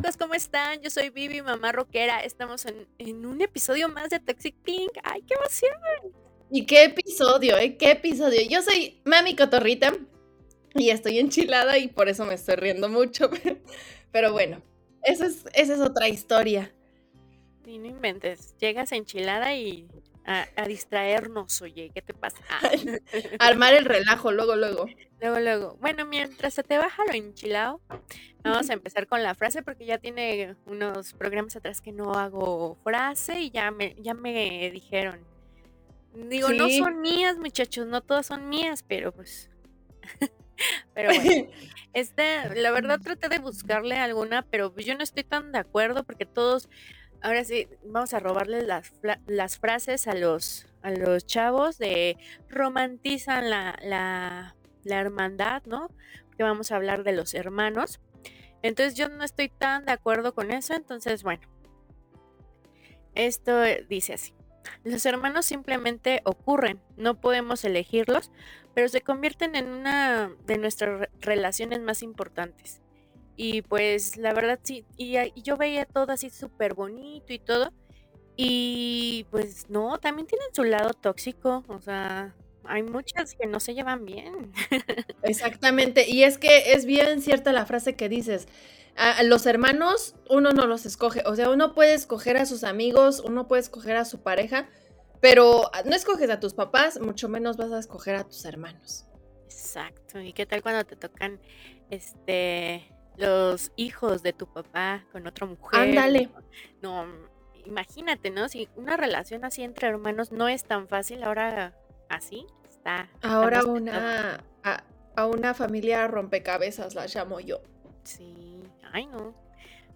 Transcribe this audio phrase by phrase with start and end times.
[0.00, 0.80] chicos, ¿cómo están?
[0.80, 2.20] Yo soy Vivi, mamá rockera.
[2.20, 2.64] Estamos
[2.98, 4.92] en, un episodio más de Toxic Pink.
[5.02, 6.14] ¡Ay, qué emoción!
[6.50, 7.76] ¿Y qué episodio, eh?
[7.76, 8.40] ¿Qué episodio?
[8.48, 9.92] Yo soy Mami Cotorrita
[10.74, 13.28] y estoy enchilada y por eso me estoy riendo mucho.
[14.12, 14.62] Pero bueno,
[15.02, 16.72] esa es, esa es otra historia.
[17.66, 18.56] Y no inventes.
[18.58, 19.86] Llegas enchilada y
[20.56, 22.38] a, distraernos, oye, ¿qué te pasa?
[23.38, 24.86] Armar el relajo, luego, luego.
[25.20, 25.76] Luego, luego.
[25.80, 27.80] Bueno, mientras se te baja lo enchilado,
[28.44, 32.76] vamos a empezar con la frase porque ya tiene unos programas atrás que no hago
[32.84, 35.20] frase y ya me, ya me dijeron.
[36.14, 39.50] Digo, no son mías, muchachos, no todas son mías, pero pues.
[40.94, 41.50] pero bueno.
[41.92, 46.24] Este, la verdad traté de buscarle alguna, pero yo no estoy tan de acuerdo porque
[46.24, 46.68] todos
[47.22, 48.92] ahora sí, vamos a robarles las,
[49.26, 52.16] las frases a los, a los chavos de
[52.48, 55.90] romantizan la, la, la hermandad, ¿no?
[56.26, 58.00] Porque vamos a hablar de los hermanos.
[58.62, 61.48] Entonces yo no estoy tan de acuerdo con eso, entonces bueno,
[63.14, 64.34] esto dice así.
[64.84, 68.30] Los hermanos simplemente ocurren, no podemos elegirlos,
[68.74, 72.82] pero se convierten en una de nuestras relaciones más importantes.
[73.42, 77.72] Y pues la verdad sí, y, yo veía todo así súper bonito y todo.
[78.36, 83.72] Y pues no, también tienen su lado tóxico, o sea, hay muchas que no se
[83.72, 84.52] llevan bien.
[85.22, 88.46] Exactamente, y es que es bien cierta la frase que dices,
[88.94, 93.20] a los hermanos uno no los escoge, o sea, uno puede escoger a sus amigos,
[93.20, 94.68] uno puede escoger a su pareja,
[95.22, 99.06] pero no escoges a tus papás, mucho menos vas a escoger a tus hermanos.
[99.44, 101.40] Exacto, ¿y qué tal cuando te tocan
[101.88, 105.80] este los hijos de tu papá con otra mujer.
[105.80, 106.30] Ándale.
[106.82, 107.06] No,
[107.66, 108.48] imagínate, ¿no?
[108.48, 111.74] Si una relación así entre hermanos no es tan fácil, ahora
[112.08, 113.08] así está.
[113.22, 117.60] Ahora una a, una familia rompecabezas la llamo yo.
[118.04, 119.34] Sí, ay no.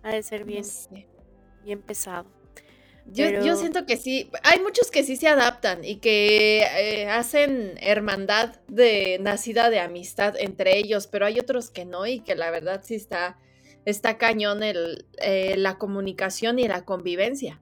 [0.02, 0.64] Ha de ser bien,
[1.64, 2.26] bien pesado.
[3.06, 8.56] Yo, siento que sí, hay muchos que sí se adaptan y que eh, hacen hermandad
[8.66, 12.80] de nacida de amistad entre ellos, pero hay otros que no y que la verdad
[12.82, 13.38] sí está,
[13.84, 17.60] está cañón el, eh, la comunicación y la convivencia.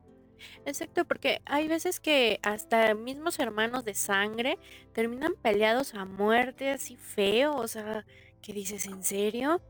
[0.64, 4.58] Exacto, porque hay veces que hasta mismos hermanos de sangre
[4.92, 8.06] terminan peleados a muerte, así feo, o sea,
[8.40, 9.60] que dices, ¿en serio?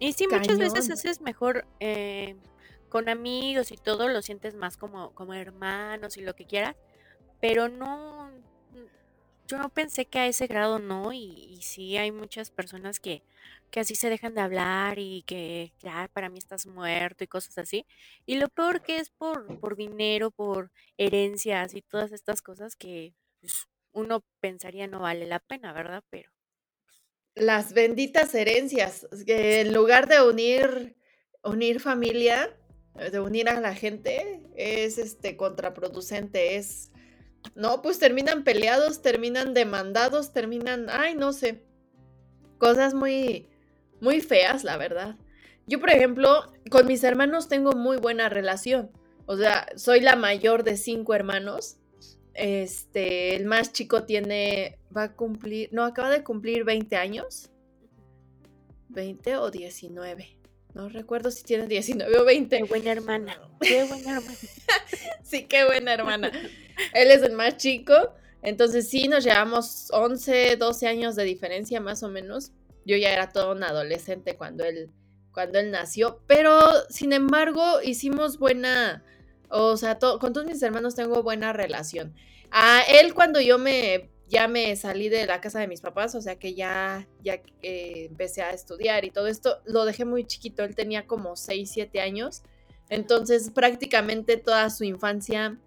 [0.00, 2.36] Y sí, muchas veces es mejor eh,
[2.90, 6.76] con amigos y todo lo sientes más como, como hermanos y lo que quieras,
[7.40, 8.30] pero no,
[9.50, 13.22] yo no pensé que a ese grado no, y, sí hay muchas personas que,
[13.70, 17.58] que así se dejan de hablar y que ya para mí estás muerto y cosas
[17.58, 17.86] así.
[18.26, 23.14] Y lo peor que es por, por dinero, por herencias y todas estas cosas que
[23.40, 26.04] pues, uno pensaría no vale la pena, ¿verdad?
[26.10, 26.30] Pero...
[27.34, 30.96] Las benditas herencias, que en lugar de unir,
[31.42, 32.56] unir familia,
[32.94, 36.90] de unir a la gente es este contraproducente, es
[37.54, 41.62] no, pues terminan peleados, terminan demandados, terminan, ay, no sé,
[42.58, 43.48] cosas muy
[44.00, 45.16] muy feas, la verdad.
[45.66, 48.90] Yo, por ejemplo, con mis hermanos tengo muy buena relación.
[49.26, 51.76] O sea, soy la mayor de cinco hermanos.
[52.34, 57.50] Este, el más chico tiene, va a cumplir, no, acaba de cumplir 20 años.
[58.88, 60.39] 20 o 19.
[60.74, 62.56] No recuerdo si tiene 19 o 20.
[62.56, 63.40] Qué buena hermana.
[63.60, 64.38] Qué buena hermana.
[65.22, 66.30] sí, qué buena hermana.
[66.94, 67.94] Él es el más chico.
[68.42, 72.52] Entonces sí, nos llevamos 11, 12 años de diferencia más o menos.
[72.86, 74.90] Yo ya era todo un adolescente cuando él,
[75.32, 76.22] cuando él nació.
[76.26, 76.58] Pero,
[76.88, 79.04] sin embargo, hicimos buena...
[79.48, 82.14] O sea, con todos mis hermanos tengo buena relación.
[82.52, 86.20] A él cuando yo me ya me salí de la casa de mis papás, o
[86.20, 90.62] sea que ya, ya eh, empecé a estudiar y todo esto, lo dejé muy chiquito,
[90.62, 92.44] él tenía como 6, 7 años,
[92.88, 95.58] entonces prácticamente toda su infancia,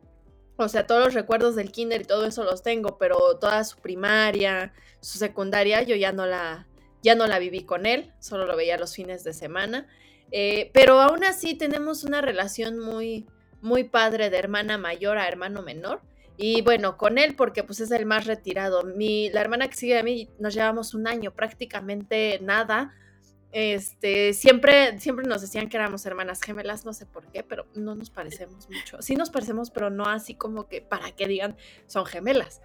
[0.55, 3.79] o sea, todos los recuerdos del kinder y todo eso los tengo, pero toda su
[3.79, 6.65] primaria, su secundaria, yo ya no la,
[7.01, 9.87] ya no la viví con él, solo lo veía los fines de semana,
[10.31, 13.27] eh, pero aún así tenemos una relación muy,
[13.61, 16.01] muy padre de hermana mayor a hermano menor.
[16.37, 18.83] Y bueno, con él porque pues es el más retirado.
[18.83, 22.93] Mi, la hermana que sigue a mí nos llevamos un año, prácticamente nada.
[23.51, 27.93] Este, siempre, siempre nos decían que éramos hermanas gemelas, no sé por qué, pero no
[27.93, 28.99] nos parecemos mucho.
[29.01, 32.61] Sí nos parecemos, pero no así como que para que digan son gemelas.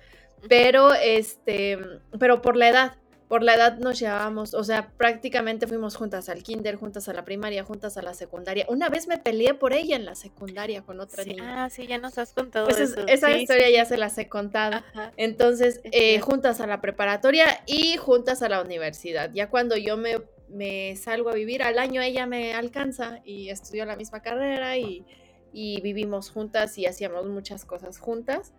[0.48, 1.78] Pero este,
[2.18, 2.96] pero por la edad,
[3.28, 7.24] por la edad nos llevábamos, o sea, prácticamente fuimos juntas al kinder, juntas a la
[7.24, 8.64] primaria, juntas a la secundaria.
[8.68, 11.64] Una vez me peleé por ella en la secundaria con otra niña.
[11.64, 13.06] Ah, sí, ya nos has contado pues eso.
[13.06, 14.82] esa historia ya se las he contado.
[15.16, 19.30] Entonces, eh, juntas a la preparatoria y juntas a la universidad.
[19.32, 20.16] Ya cuando yo me
[20.48, 25.04] me salgo a vivir, al año ella me alcanza y estudió la misma carrera y,
[25.52, 28.52] y vivimos juntas y hacíamos muchas cosas juntas.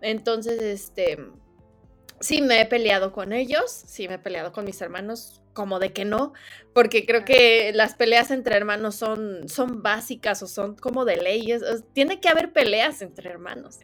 [0.00, 1.18] Entonces, este,
[2.24, 5.92] sí me he peleado con ellos, sí me he peleado con mis hermanos, como de
[5.92, 6.32] que no,
[6.72, 11.62] porque creo que las peleas entre hermanos son, son básicas o son como de leyes,
[11.92, 13.80] tiene que haber peleas entre hermanos.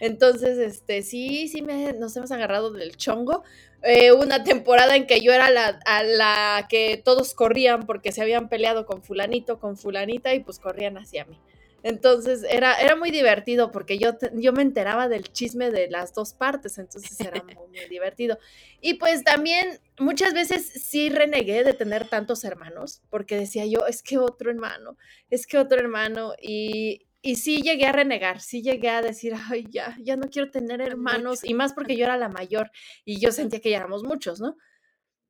[0.00, 3.44] Entonces, este, sí, sí me, nos hemos agarrado del chongo.
[3.82, 8.22] Eh, una temporada en que yo era la, a la que todos corrían porque se
[8.22, 11.38] habían peleado con fulanito, con fulanita y pues corrían hacia mí.
[11.84, 16.32] Entonces era, era muy divertido porque yo, yo me enteraba del chisme de las dos
[16.32, 18.38] partes, entonces era muy, muy, divertido.
[18.80, 24.02] Y pues también muchas veces sí renegué de tener tantos hermanos, porque decía yo, es
[24.02, 24.96] que otro hermano,
[25.28, 29.66] es que otro hermano, y, y sí llegué a renegar, sí llegué a decir, ay,
[29.68, 32.70] ya, ya no quiero tener hermanos, y más porque yo era la mayor
[33.04, 34.56] y yo sentía que ya éramos muchos, ¿no?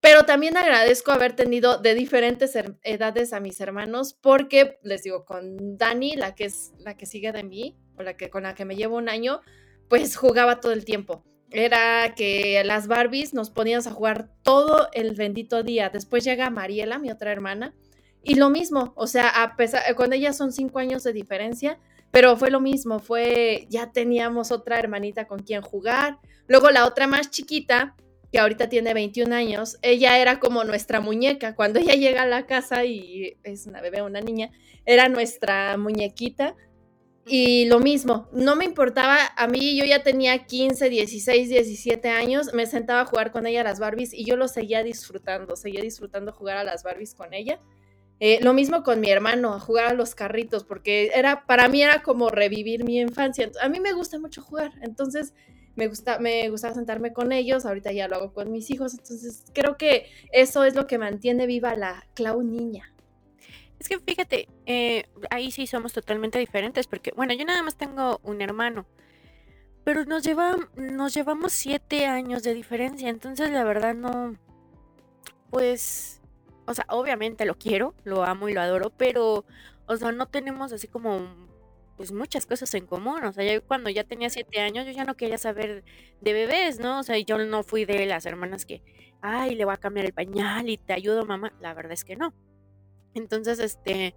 [0.05, 2.53] Pero también agradezco haber tenido de diferentes
[2.83, 7.33] edades a mis hermanos, porque les digo, con Dani, la que es la que sigue
[7.33, 9.41] de mí, o la que con la que me llevo un año,
[9.89, 11.25] pues jugaba todo el tiempo.
[11.51, 15.89] Era que las Barbies nos poníamos a jugar todo el bendito día.
[15.89, 17.75] Después llega Mariela, mi otra hermana,
[18.23, 21.79] y lo mismo, o sea, a pesar, con ella son cinco años de diferencia,
[22.11, 26.19] pero fue lo mismo, fue, ya teníamos otra hermanita con quien jugar.
[26.47, 27.97] Luego la otra más chiquita,
[28.34, 31.54] que ahorita tiene 21 años, ella era como nuestra muñeca.
[31.54, 34.50] Cuando ella llega a la casa y es una bebé, una niña,
[34.84, 36.56] era nuestra muñequita.
[37.25, 42.52] Y lo mismo, no me importaba, a mí yo ya tenía 15, 16, 17 años,
[42.54, 45.82] me sentaba a jugar con ella a las Barbies y yo lo seguía disfrutando, seguía
[45.82, 47.60] disfrutando jugar a las Barbies con ella.
[48.19, 51.84] Eh, lo mismo con mi hermano, a jugar a los carritos, porque era, para mí
[51.84, 53.48] era como revivir mi infancia.
[53.62, 55.34] A mí me gusta mucho jugar, entonces
[55.76, 59.44] me gusta, me gustaba sentarme con ellos, ahorita ya lo hago con mis hijos, entonces
[59.53, 62.93] creo que eso es lo que mantiene viva la Clau niña.
[63.79, 68.21] Es que fíjate, eh, ahí sí somos totalmente diferentes, porque bueno, yo nada más tengo
[68.23, 68.87] un hermano,
[69.85, 74.38] pero nos, lleva, nos llevamos siete años de diferencia, entonces la verdad no,
[75.50, 76.23] pues,
[76.67, 79.44] o sea, obviamente lo quiero, lo amo y lo adoro, pero,
[79.87, 81.54] o sea, no tenemos así como
[81.96, 83.25] pues muchas cosas en común.
[83.25, 85.85] O sea, yo cuando ya tenía siete años, yo ya no quería saber
[86.20, 87.00] de bebés, ¿no?
[87.00, 88.82] O sea, yo no fui de las hermanas que,
[89.20, 91.52] ay, le voy a cambiar el pañal y te ayudo, mamá.
[91.61, 92.35] La verdad es que no.
[93.14, 94.14] Entonces, este,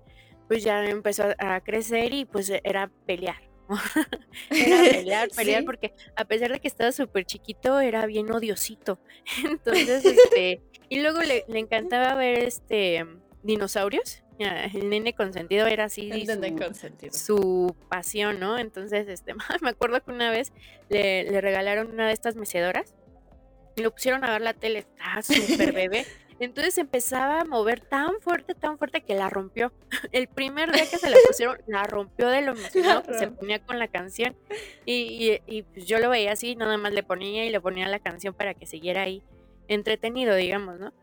[0.48, 3.42] pues ya empezó a crecer y pues era pelear.
[4.50, 9.00] era pelear, pelear, porque a pesar de que estaba súper chiquito, era bien odiosito.
[9.46, 13.06] Entonces, este, y luego le, le encantaba ver este
[13.44, 16.12] dinosaurios el nene consentido era así
[17.12, 18.58] su, pasión, ¿no?
[18.58, 20.54] Entonces, este, me acuerdo que una vez
[20.90, 22.94] le, regalaron una de estas mecedoras
[23.76, 26.06] y lo pusieron a ver la tele, estaba súper bebé.
[26.40, 29.74] Entonces empezaba a mover tan fuerte, tan fuerte que la rompió.
[30.12, 33.60] El primer día que se la pusieron, la rompió de lo emocionado que se ponía
[33.60, 34.36] con la canción.
[34.86, 38.00] Y, y, pues yo lo veía así, nada más le ponía y le ponía la
[38.00, 39.24] canción para que siguiera ahí
[39.68, 40.94] entretenido, digamos, ¿no?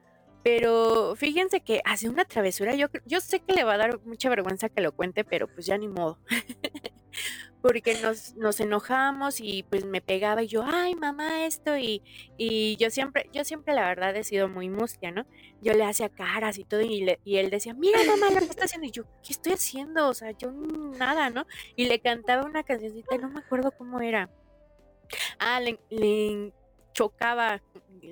[0.44, 2.75] Pero fíjense que hace una travesura.
[2.75, 5.64] Yo, yo sé que le va a dar mucha vergüenza que lo cuente, pero pues
[5.64, 6.19] ya ni modo.
[7.62, 12.02] Porque nos, nos enojamos y pues me pegaba y yo, ay mamá, esto, y,
[12.37, 15.25] y yo siempre, yo siempre la verdad he sido muy mustia, ¿no?
[15.62, 18.66] Yo le hacía caras y todo, y, y él decía, mira mamá lo que está
[18.66, 20.11] haciendo, y yo, ¿qué estoy haciendo?
[20.11, 21.47] O sea, yo nada, ¿no?
[21.75, 24.28] Y le cantaba una cancioncita, no me acuerdo cómo era.
[25.38, 26.52] Ah, le, le
[26.92, 27.62] chocaba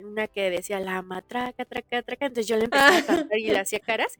[0.05, 2.27] una que decía la matraca, traca, traca.
[2.27, 4.13] Entonces yo le empecé a cantar y le hacía caras.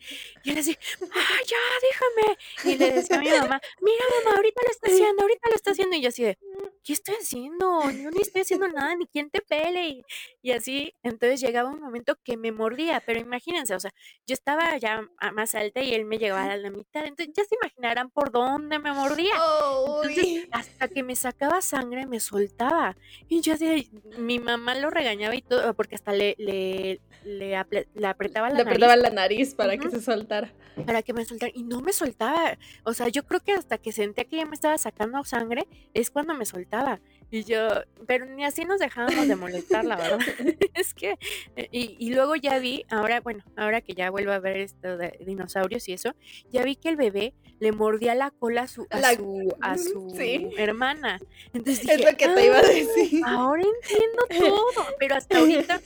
[0.45, 2.39] Y él decía, ¡ah, ya, déjame!
[2.65, 5.71] Y le decía a mi mamá, mira, mamá, ahorita lo está haciendo, ahorita lo está
[5.73, 5.97] haciendo.
[5.97, 6.39] Y yo así de,
[6.83, 7.91] ¿qué estoy haciendo?
[7.91, 10.03] Yo ni estoy haciendo nada, ni quién te pele.
[10.43, 13.03] Y, así, entonces llegaba un momento que me mordía.
[13.05, 13.93] Pero imagínense, o sea,
[14.27, 17.07] yo estaba ya más alta y él me llegaba a la mitad.
[17.07, 19.35] Entonces ya se imaginarán por dónde me mordía.
[19.35, 22.97] Entonces, hasta que me sacaba sangre, me soltaba.
[23.29, 25.43] Y yo así, mi mamá lo regañaba y
[25.77, 30.53] porque hasta le, le, le, apretaba la le apretaba la nariz para que se soltara.
[30.87, 31.53] Para que me soltara.
[31.55, 32.59] Y no me soltaba.
[32.85, 36.11] O sea, yo creo que hasta que sentía que ya me estaba sacando sangre es
[36.11, 37.01] cuando me soltaba.
[37.33, 37.71] Y yo,
[38.07, 40.19] pero ni así nos dejábamos de molestar, la verdad.
[40.75, 41.19] es que,
[41.57, 44.99] eh, y, y, luego ya vi, ahora, bueno, ahora que ya vuelvo a ver esto
[44.99, 46.15] de dinosaurios y eso,
[46.51, 50.15] ya vi que el bebé le mordía la cola a su, a su, a su
[50.59, 51.21] hermana.
[51.55, 53.23] Entonces dije, es lo que te iba a ah, decir.
[53.25, 55.81] Ahora entiendo todo, pero hasta ahorita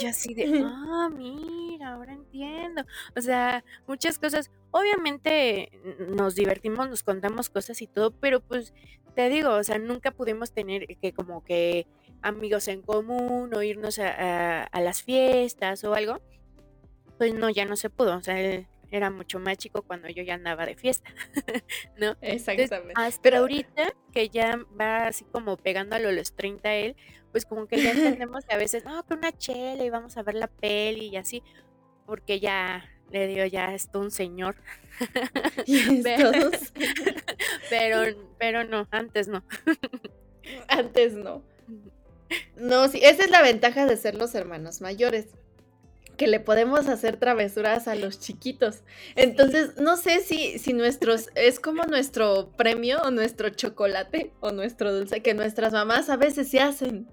[0.00, 2.84] ya así de, ah, mira, ahora entiendo.
[3.16, 5.70] O sea, muchas cosas, obviamente
[6.08, 8.72] nos divertimos, nos contamos cosas y todo, pero pues
[9.14, 11.86] te digo, o sea, nunca pudimos tener que como que
[12.22, 16.20] amigos en común o irnos a, las fiestas o algo.
[17.18, 18.16] pues no, ya no se pudo.
[18.16, 21.10] O sea, él era mucho más chico cuando yo ya andaba de fiesta,
[21.98, 22.16] ¿no?
[22.20, 22.92] Exactamente.
[22.94, 26.96] hasta Pero ahorita que ya va así como pegando a los 30 él,
[27.32, 30.22] pues como que ya entendemos que a veces, no, que una chela y vamos a
[30.22, 31.42] ver la peli y así,
[32.06, 34.56] porque ya le digo, ya es todo un señor.
[36.02, 36.30] pero,
[37.70, 39.44] pero, pero no, antes no.
[40.68, 41.42] antes no.
[42.56, 45.28] No, sí, esa es la ventaja de ser los hermanos mayores
[46.16, 48.82] que le podemos hacer travesuras a los chiquitos.
[49.16, 54.94] Entonces, no sé si, si nuestros, es como nuestro premio o nuestro chocolate o nuestro
[54.94, 57.08] dulce, que nuestras mamás a veces se hacen.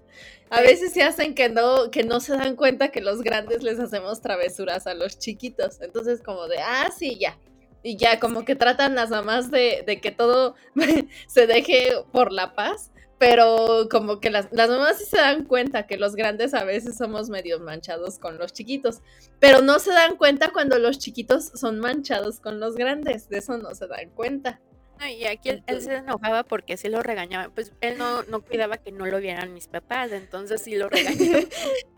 [0.50, 3.78] A veces se hacen que no, que no se dan cuenta que los grandes les
[3.78, 5.80] hacemos travesuras a los chiquitos.
[5.80, 7.38] Entonces, como de, ah, sí, ya.
[7.82, 10.54] Y ya, como que tratan las mamás de, de que todo
[11.26, 15.86] se deje por la paz pero como que las, las mamás sí se dan cuenta
[15.86, 19.00] que los grandes a veces somos medio manchados con los chiquitos,
[19.38, 23.58] pero no se dan cuenta cuando los chiquitos son manchados con los grandes, de eso
[23.58, 24.60] no se dan cuenta.
[25.08, 28.90] y aquí él, se enojaba porque sí lo regañaba, pues él no, no cuidaba que
[28.90, 31.46] no lo vieran mis papás, entonces sí lo regañaba.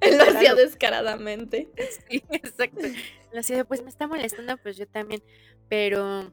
[0.03, 1.71] él lo hacía descaradamente.
[2.07, 2.87] Sí, exacto.
[3.33, 5.23] Lo hacía, pues me está molestando, pues yo también,
[5.71, 6.31] pero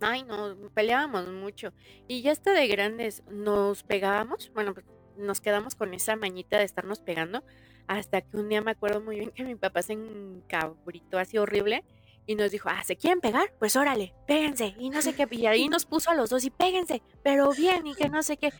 [0.00, 1.72] Ay, no, peleábamos mucho.
[2.08, 4.86] Y ya hasta de grandes nos pegábamos, bueno, pues
[5.16, 7.44] nos quedamos con esa mañita de estarnos pegando,
[7.86, 11.84] hasta que un día me acuerdo muy bien que mi papá se encabritó así horrible
[12.26, 13.52] y nos dijo, ah, ¿se quieren pegar?
[13.58, 14.74] Pues órale, péguense.
[14.78, 17.86] Y no sé qué, y ahí nos puso a los dos y péguense, pero bien,
[17.86, 18.52] y que no sé qué.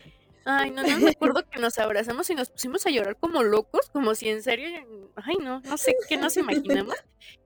[0.47, 3.89] Ay, no, no me acuerdo que nos abrazamos y nos pusimos a llorar como locos,
[3.89, 4.67] como si en serio,
[5.15, 6.95] ay, no, no sé qué nos imaginamos.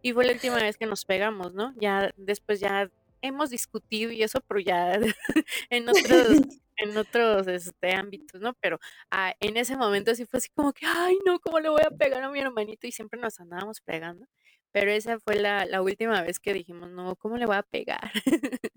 [0.01, 1.73] Y fue la última vez que nos pegamos, ¿no?
[1.77, 4.93] Ya después ya hemos discutido y eso, pero ya
[5.69, 6.27] en otros,
[6.77, 8.53] en otros este, ámbitos, ¿no?
[8.61, 8.79] Pero
[9.11, 11.91] ah, en ese momento sí fue así como que, ay, no, ¿cómo le voy a
[11.91, 12.87] pegar a mi hermanito?
[12.87, 14.25] Y siempre nos andábamos pegando.
[14.71, 18.11] Pero esa fue la, la última vez que dijimos, no, ¿cómo le voy a pegar?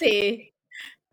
[0.00, 0.52] Sí,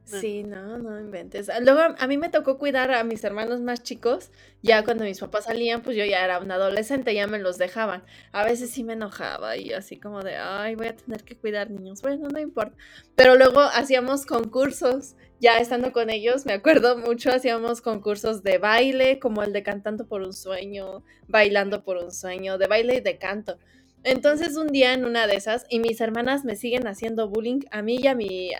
[0.05, 1.50] Sí, no, no inventes.
[1.50, 4.31] Ah, luego a mí me tocó cuidar a mis hermanos más chicos.
[4.62, 8.03] Ya cuando mis papás salían, pues yo ya era un adolescente, ya me los dejaban.
[8.33, 11.72] A veces sí me enojaba y así como de, ay, voy a tener que cuidar
[11.72, 12.01] niños.
[12.01, 12.75] Bueno, no importa.
[13.15, 15.15] Pero luego hacíamos concursos.
[15.39, 20.07] Ya estando con ellos, me acuerdo mucho, hacíamos concursos de baile, como el de Cantando
[20.07, 23.57] por un Sueño, Bailando por un Sueño, de baile y de canto.
[24.03, 27.81] Entonces un día en una de esas, y mis hermanas me siguen haciendo bullying a
[27.81, 28.51] mí y a mi,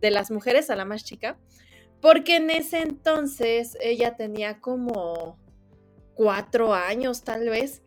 [0.00, 1.38] de las mujeres a la más chica,
[2.00, 5.36] porque en ese entonces ella tenía como
[6.14, 7.82] cuatro años tal vez,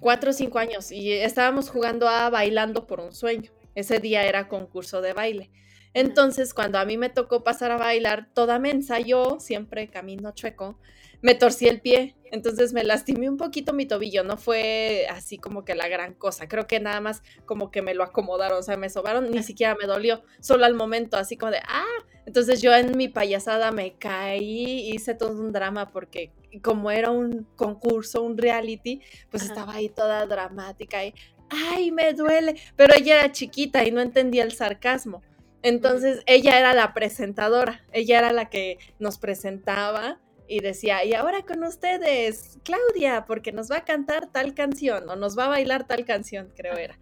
[0.00, 3.50] cuatro o cinco años, y estábamos jugando a bailando por un sueño.
[3.74, 5.50] Ese día era concurso de baile.
[5.94, 10.78] Entonces, cuando a mí me tocó pasar a bailar, toda me ensayó, siempre camino chueco,
[11.22, 15.64] me torcí el pie, entonces me lastimé un poquito mi tobillo, no fue así como
[15.64, 18.76] que la gran cosa, creo que nada más como que me lo acomodaron, o sea,
[18.76, 21.84] me sobaron, ni siquiera me dolió, solo al momento así como de, ah,
[22.26, 27.46] entonces yo en mi payasada me caí, hice todo un drama porque como era un
[27.54, 29.00] concurso, un reality,
[29.30, 31.14] pues estaba ahí toda dramática y,
[31.50, 35.22] ay, me duele, pero ella era chiquita y no entendía el sarcasmo.
[35.62, 41.42] Entonces ella era la presentadora, ella era la que nos presentaba y decía, y ahora
[41.42, 45.86] con ustedes, Claudia, porque nos va a cantar tal canción o nos va a bailar
[45.86, 46.98] tal canción, creo era.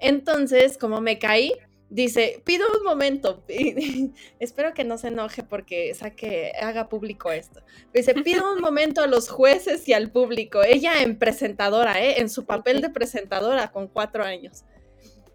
[0.00, 1.54] Entonces, como me caí,
[1.92, 3.44] dice, pido un momento,
[4.40, 7.62] espero que no se enoje porque saque, haga público esto.
[7.92, 10.62] Dice, pido un momento a los jueces y al público.
[10.64, 12.20] Ella en presentadora, ¿eh?
[12.20, 14.64] en su papel de presentadora con cuatro años.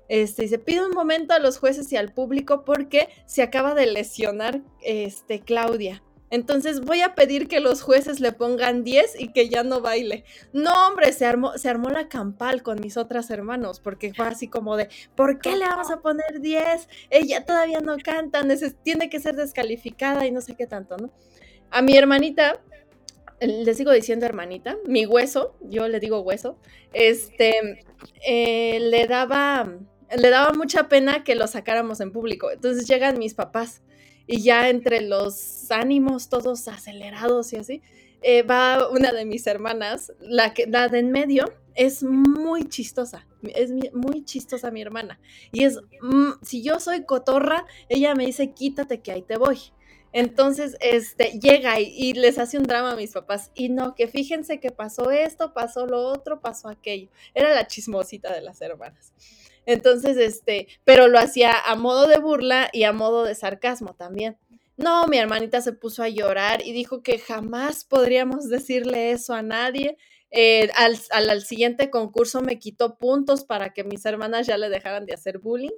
[0.10, 3.86] Este, dice, pido un momento a los jueces y al público porque se acaba de
[3.86, 6.04] lesionar este, Claudia.
[6.30, 10.26] Entonces voy a pedir que los jueces le pongan 10 y que ya no baile.
[10.52, 14.48] No, hombre, se armó, se armó la campal con mis otras hermanos, porque fue así
[14.48, 16.90] como de, ¿por qué le vamos a poner 10?
[17.10, 18.44] Ella todavía no canta,
[18.84, 21.12] tiene que ser descalificada y no sé qué tanto, ¿no?
[21.72, 22.60] A mi hermanita,
[23.40, 26.58] le sigo diciendo hermanita, mi hueso, yo le digo hueso,
[26.94, 27.86] este,
[28.26, 29.78] eh, le daba,
[30.16, 32.52] le daba mucha pena que lo sacáramos en público.
[32.52, 33.82] Entonces llegan mis papás
[34.28, 37.82] y ya entre los ánimos todos acelerados y así,
[38.22, 43.28] eh, va una de mis hermanas, la, que, la de en medio, es muy chistosa,
[43.44, 45.20] es muy chistosa mi hermana.
[45.52, 49.60] Y es, mm, si yo soy cotorra, ella me dice, quítate que ahí te voy.
[50.14, 53.52] Entonces, este, llega y, y, les hace un drama a mis papás.
[53.54, 57.10] Y no, que fíjense que pasó esto, pasó lo otro, pasó aquello.
[57.36, 59.14] Era la chismosita de las hermanas.
[59.68, 64.38] Entonces, este, pero lo hacía a modo de burla y a modo de sarcasmo también.
[64.78, 69.44] No, mi hermanita se puso a llorar y dijo que jamás podríamos decirle eso a
[69.44, 69.98] nadie,
[70.30, 75.06] Eh, al, al, siguiente concurso me quitó puntos para que mis hermanas ya le dejaran
[75.06, 75.78] de hacer bullying.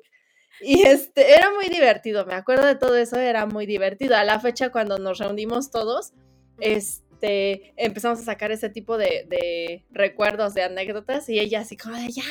[0.62, 4.15] Y este, era muy divertido, me acuerdo de todo eso, era muy divertido.
[4.15, 6.13] A la fecha cuando nos reunimos todos,
[6.60, 12.10] este, empezamos a sacar ese tipo de, recuerdos, de anécdotas, y ella así como de,
[12.10, 12.24] ya,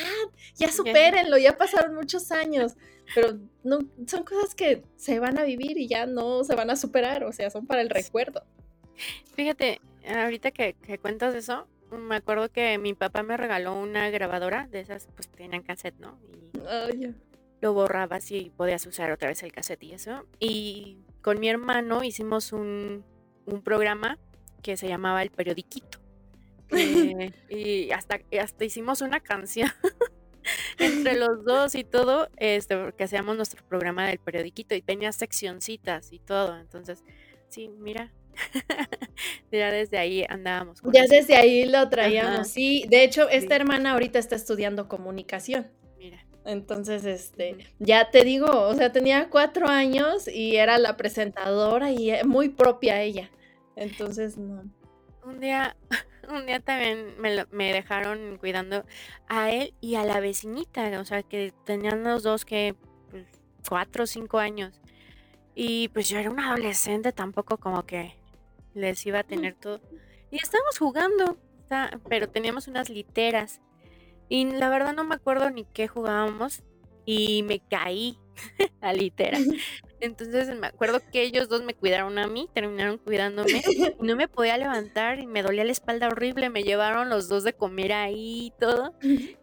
[0.55, 2.75] ya supérenlo, ya pasaron muchos años,
[3.13, 6.75] pero no, son cosas que se van a vivir y ya no se van a
[6.75, 8.43] superar, o sea, son para el recuerdo.
[9.35, 14.67] Fíjate, ahorita que, que cuentas eso, me acuerdo que mi papá me regaló una grabadora
[14.67, 16.19] de esas, pues tenían cassette, ¿no?
[16.93, 17.13] Y
[17.61, 20.25] lo borrabas y podías usar otra vez el cassette y eso.
[20.39, 23.03] Y con mi hermano hicimos un,
[23.45, 24.17] un programa
[24.61, 25.99] que se llamaba El Periodiquito.
[26.71, 29.71] Eh, y hasta, hasta hicimos una canción
[30.77, 36.13] entre los dos y todo, este, porque hacíamos nuestro programa del periodiquito y tenía seccioncitas
[36.13, 36.57] y todo.
[36.57, 37.03] Entonces,
[37.49, 38.11] sí, mira,
[39.51, 40.81] ya desde ahí andábamos.
[40.93, 42.85] ya desde ahí lo traíamos, sí.
[42.89, 45.67] De hecho, esta hermana ahorita está estudiando comunicación.
[45.97, 46.25] Mira.
[46.45, 52.11] Entonces, este, ya te digo, o sea, tenía cuatro años y era la presentadora y
[52.11, 53.29] eh, muy propia ella.
[53.79, 54.63] Entonces, no.
[55.23, 55.75] Un día,
[56.29, 58.83] un día también me, me dejaron cuidando
[59.27, 62.75] a él y a la vecinita, o sea, que tenían los dos que,
[63.09, 63.25] pues,
[63.67, 64.81] cuatro o cinco años.
[65.55, 68.15] Y pues yo era una adolescente, tampoco como que
[68.73, 69.81] les iba a tener todo.
[70.31, 71.37] Y estábamos jugando,
[72.07, 73.61] pero teníamos unas literas.
[74.27, 76.63] Y la verdad no me acuerdo ni qué jugábamos.
[77.05, 78.19] Y me caí
[78.81, 79.37] a litera.
[80.01, 83.49] Entonces me acuerdo que ellos dos me cuidaron a mí, terminaron cuidándome
[83.99, 86.49] y no me podía levantar y me dolía la espalda horrible.
[86.49, 88.93] Me llevaron los dos de comer ahí y todo.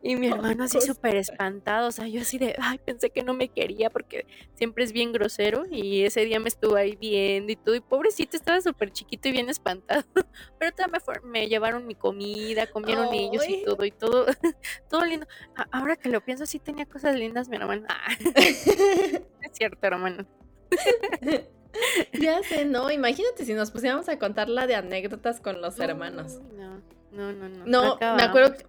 [0.03, 1.89] Y mi hermano así súper espantado.
[1.89, 5.13] O sea, yo así de, ay, pensé que no me quería porque siempre es bien
[5.13, 5.65] grosero.
[5.71, 7.75] Y ese día me estuvo ahí viendo y todo.
[7.75, 10.05] Y pobrecito, estaba súper chiquito y bien espantado.
[10.59, 13.85] Pero también me, me llevaron mi comida, comieron ellos y todo.
[13.85, 14.27] Y todo,
[14.89, 15.27] todo lindo.
[15.71, 17.87] ahora que lo pienso, sí tenía cosas lindas mi hermano.
[18.17, 20.27] es cierto, hermano.
[22.13, 26.41] ya sé, no, imagínate si nos pusiéramos a contar la de anécdotas con los hermanos.
[26.57, 26.81] No,
[27.13, 27.67] no, no, no.
[27.67, 28.67] No, me acuerdo que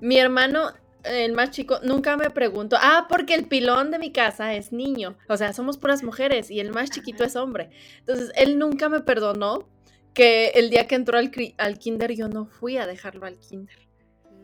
[0.00, 0.70] mi hermano,
[1.04, 5.16] el más chico, nunca me preguntó, ah, porque el pilón de mi casa es niño,
[5.28, 7.70] o sea, somos puras mujeres y el más chiquito es hombre.
[7.98, 9.68] Entonces, él nunca me perdonó
[10.14, 13.89] que el día que entró al, al kinder yo no fui a dejarlo al kinder.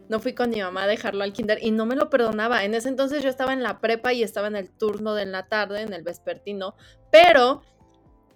[0.09, 2.65] No fui con mi mamá a dejarlo al kinder y no me lo perdonaba.
[2.65, 5.47] En ese entonces yo estaba en la prepa y estaba en el turno de la
[5.49, 6.75] tarde, en el vespertino,
[7.11, 7.63] pero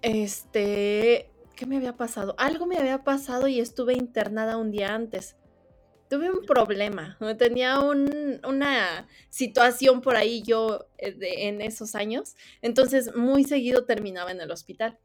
[0.03, 2.35] este, ¿qué me había pasado?
[2.39, 5.37] Algo me había pasado y estuve internada un día antes.
[6.09, 13.45] Tuve un problema, tenía una situación por ahí yo eh, en esos años, entonces muy
[13.45, 14.99] seguido terminaba en el hospital.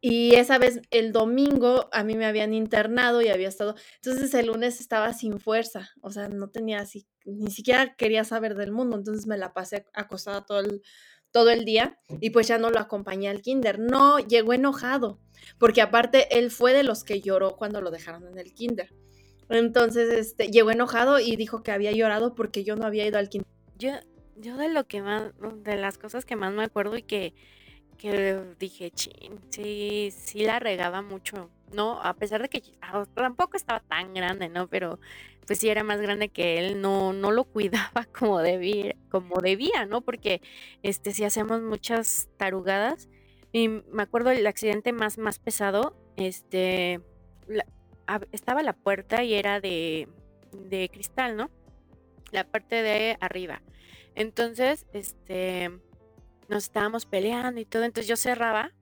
[0.00, 4.46] Y esa vez el domingo a mí me habían internado y había estado, entonces el
[4.46, 8.96] lunes estaba sin fuerza, o sea, no tenía así, ni siquiera quería saber del mundo,
[8.96, 10.82] entonces me la pasé acostada todo el,
[11.30, 13.78] todo el día y pues ya no lo acompañé al kinder.
[13.78, 15.20] No, llegó enojado,
[15.58, 18.94] porque aparte él fue de los que lloró cuando lo dejaron en el kinder.
[19.50, 23.28] Entonces, este, llegó enojado y dijo que había llorado porque yo no había ido al
[23.28, 23.48] kinder.
[23.78, 23.92] Yo,
[24.36, 27.34] yo de lo que más, de las cosas que más me acuerdo y que
[27.98, 32.00] que dije, chin, sí, sí la regaba mucho, ¿no?
[32.00, 32.62] A pesar de que
[33.14, 34.68] tampoco estaba tan grande, ¿no?
[34.68, 34.98] Pero
[35.46, 39.86] pues sí era más grande que él, no, no lo cuidaba como debía, como debía,
[39.86, 40.00] ¿no?
[40.02, 40.40] Porque
[40.82, 43.08] este, sí hacemos muchas tarugadas.
[43.52, 47.00] Y me acuerdo el accidente más, más pesado, este,
[48.30, 50.08] estaba la puerta y era de,
[50.52, 51.50] de cristal, ¿no?
[52.30, 53.62] La parte de arriba.
[54.14, 55.70] Entonces, este,
[56.48, 58.72] nos estábamos peleando y todo, entonces yo cerraba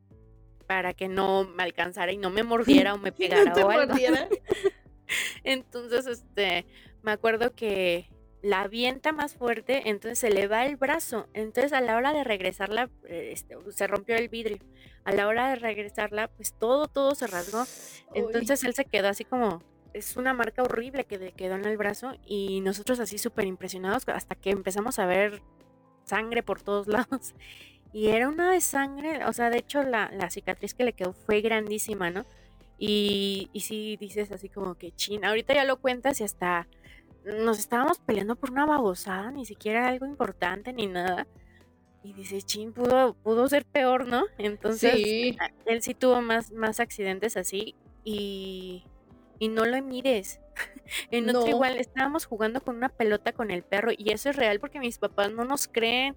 [0.67, 3.95] para que no me alcanzara y no me mordiera o me pegara o algo.
[5.45, 6.67] entonces, este,
[7.03, 8.11] me acuerdo que
[8.43, 11.29] la avienta más fuerte, entonces se le va el brazo.
[11.35, 14.59] Entonces a la hora de regresarla, este, se rompió el vidrio.
[15.05, 17.65] A la hora de regresarla, pues todo, todo se rasgó.
[18.15, 19.63] Entonces él se quedó así como,
[19.95, 24.09] es una marca horrible que le quedó en el brazo y nosotros así súper impresionados
[24.09, 25.43] hasta que empezamos a ver
[26.07, 27.35] sangre por todos lados.
[27.93, 31.41] Y era una de sangre, o sea, de hecho la, cicatriz que le quedó fue
[31.41, 32.25] grandísima, ¿no?
[32.79, 36.69] Y, y sí dices así como que chin, ahorita ya lo cuentas y hasta
[37.27, 41.27] nos estábamos peleando por una babosada, ni siquiera algo importante ni nada.
[42.03, 44.27] Y dice, chin, pudo, pudo ser peor, ¿no?
[44.39, 44.95] Entonces,
[45.65, 48.85] él sí tuvo más, más accidentes así y,
[49.41, 50.39] y no lo mires.
[51.11, 54.61] En otro igual estábamos jugando con una pelota con el perro y eso es real
[54.61, 56.17] porque mis papás no nos creen.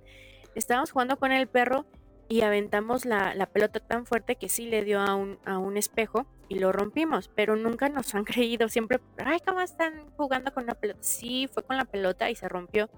[0.55, 1.85] Estábamos jugando con el perro
[2.29, 5.77] y aventamos la, la, pelota tan fuerte que sí le dio a un, a un
[5.77, 10.67] espejo y lo rompimos, pero nunca nos han creído, siempre, ay, ¿cómo están jugando con
[10.67, 10.99] la pelota?
[11.01, 12.89] Sí, fue con la pelota y se rompió,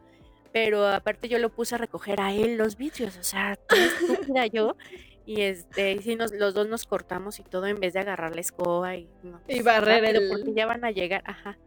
[0.51, 4.75] pero aparte yo lo puse a recoger a él los vidrios, o sea, estúpida yo,
[5.25, 8.41] y este, sí, nos, los dos nos cortamos y todo en vez de agarrar la
[8.41, 10.29] escoba y, no, y barrer el...
[10.29, 11.57] porque ya van a llegar, ajá.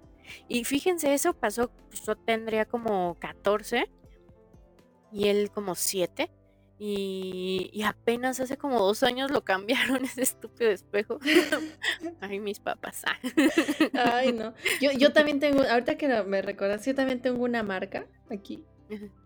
[0.48, 3.90] Y fíjense, eso pasó, pues, yo tendría como 14
[5.12, 6.30] y él como 7
[6.78, 11.18] y, apenas hace como dos años lo cambiaron ese estúpido espejo.
[12.20, 13.02] Ay, mis papás.
[13.92, 14.54] Ay, no.
[14.80, 18.64] Yo, yo también tengo, ahorita que me recordas, yo también tengo una marca aquí.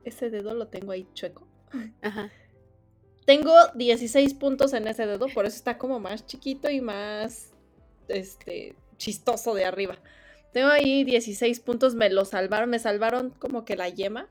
[0.05, 1.49] Ese dedo lo tengo ahí chueco.
[2.01, 2.31] Ajá.
[3.29, 7.53] Tengo 16 puntos en ese dedo, por eso está como más chiquito y más
[8.09, 9.99] este chistoso de arriba.
[10.53, 14.29] Tengo ahí 16 puntos, me lo salvaron, me salvaron como que la yema.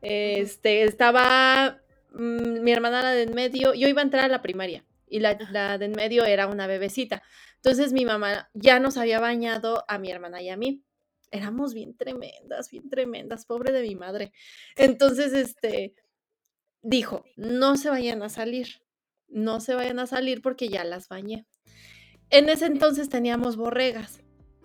[0.00, 4.42] Este, estaba Mm, mi hermana la de en medio, yo iba a entrar a la
[4.42, 7.22] primaria y la, la, de en medio era una bebecita.
[7.56, 10.82] Entonces mi mamá ya nos había bañado a mi hermana y a mí.
[11.32, 14.32] Éramos bien tremendas, bien tremendas, pobre de mi madre.
[14.76, 15.94] Entonces, este,
[16.82, 18.82] dijo, no se vayan a salir,
[19.28, 21.46] no se vayan a salir porque ya las bañé.
[22.30, 24.20] En ese entonces teníamos borregas,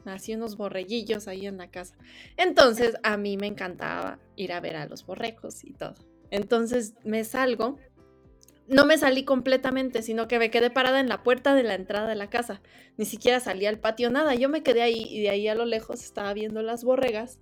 [0.05, 1.95] así unos borreguillos ahí en la casa.
[2.37, 5.95] Entonces a mí me encantaba ir a ver a los borregos y todo.
[6.31, 7.77] Entonces me salgo.
[8.67, 12.07] No me salí completamente, sino que me quedé parada en la puerta de la entrada
[12.07, 12.63] de la casa.
[12.97, 14.33] Ni siquiera salí al patio, nada.
[14.33, 17.39] Yo me quedé ahí y de ahí a lo lejos estaba viendo las borregas.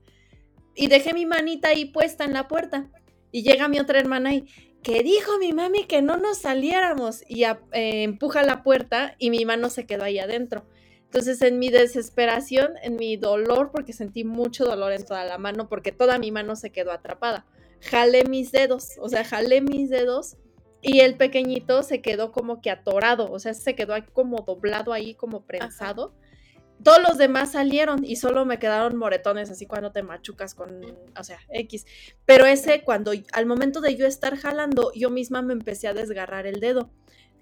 [0.76, 2.90] Y dejé mi manita ahí puesta en la puerta.
[3.34, 4.46] Y llega mi otra hermana y,
[4.82, 7.24] que dijo mi mami que no nos saliéramos?
[7.28, 10.66] Y eh, empuja la puerta y mi mano se quedó ahí adentro.
[11.04, 15.68] Entonces, en mi desesperación, en mi dolor, porque sentí mucho dolor en toda la mano,
[15.68, 17.46] porque toda mi mano se quedó atrapada
[17.84, 20.38] jalé mis dedos, o sea, jalé mis dedos
[20.82, 24.94] y el pequeñito se quedó como que atorado, o sea, se quedó ahí como doblado
[24.94, 26.14] ahí, como prensado.
[26.84, 30.82] Todos los demás salieron y solo me quedaron moretones, así cuando te machucas con,
[31.18, 31.86] o sea, X.
[32.26, 36.46] Pero ese, cuando al momento de yo estar jalando, yo misma me empecé a desgarrar
[36.46, 36.90] el dedo.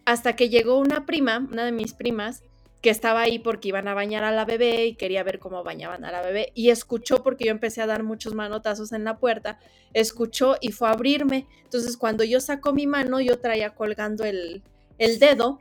[0.05, 2.43] Hasta que llegó una prima, una de mis primas,
[2.81, 6.03] que estaba ahí porque iban a bañar a la bebé y quería ver cómo bañaban
[6.03, 9.59] a la bebé y escuchó porque yo empecé a dar muchos manotazos en la puerta,
[9.93, 11.47] escuchó y fue a abrirme.
[11.63, 14.63] Entonces cuando yo saco mi mano yo traía colgando el,
[14.97, 15.59] el dedo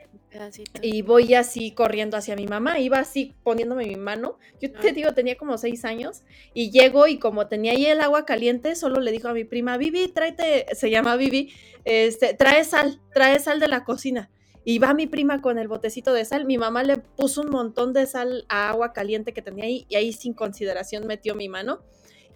[0.82, 4.38] y voy así corriendo hacia mi mamá, iba así poniéndome mi mano.
[4.60, 6.22] Yo te digo, tenía como seis años
[6.54, 9.76] y llego y como tenía ahí el agua caliente, solo le dijo a mi prima,
[9.76, 11.52] Vivi, tráete, se llama Vivi,
[11.84, 14.30] este, trae sal, trae sal de la cocina.
[14.62, 16.44] Y va mi prima con el botecito de sal.
[16.44, 19.96] Mi mamá le puso un montón de sal a agua caliente que tenía ahí y
[19.96, 21.80] ahí sin consideración metió mi mano.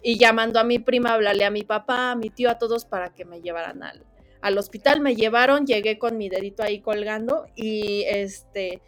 [0.01, 3.13] Y llamando a mi prima, hablarle a mi papá, a mi tío, a todos para
[3.13, 4.03] que me llevaran al,
[4.41, 5.01] al hospital.
[5.01, 8.81] Me llevaron, llegué con mi dedito ahí colgando y este,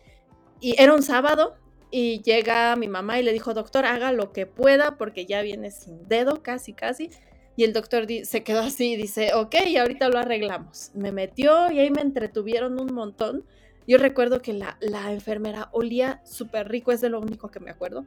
[0.59, 1.55] y era un sábado
[1.89, 5.71] y llega mi mamá y le dijo, doctor, haga lo que pueda porque ya viene
[5.71, 7.09] sin dedo, casi, casi.
[7.55, 10.91] Y el doctor se quedó así y dice, ok, ahorita lo arreglamos.
[10.93, 13.45] Me metió y ahí me entretuvieron un montón.
[13.87, 17.71] Yo recuerdo que la, la enfermera olía súper rico, es de lo único que me
[17.71, 18.05] acuerdo.